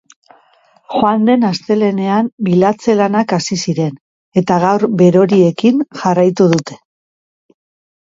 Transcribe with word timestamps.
Joan 0.93 1.27
den 1.29 1.45
astelehenean 1.49 2.31
bilatze 2.49 2.97
lanak 3.03 3.37
hasi 3.39 3.59
ziren 3.67 4.01
eta 4.43 4.61
gaur 4.67 4.89
beroriekin 5.05 5.89
jarraitu 6.03 6.53
dute. 6.59 6.85